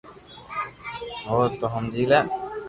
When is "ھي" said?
1.27-1.39